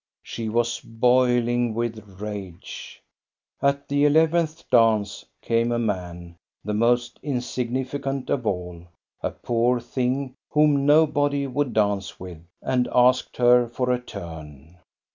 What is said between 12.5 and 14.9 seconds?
and asked her for a turn.